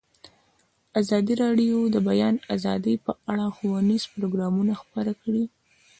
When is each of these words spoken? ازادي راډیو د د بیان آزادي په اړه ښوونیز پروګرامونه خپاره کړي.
ازادي 1.01 1.33
راډیو 1.43 1.77
د 1.89 1.91
د 1.93 1.97
بیان 2.09 2.35
آزادي 2.55 2.95
په 3.05 3.11
اړه 3.31 3.45
ښوونیز 3.55 4.03
پروګرامونه 4.13 4.73
خپاره 4.81 5.11
کړي. 5.21 5.43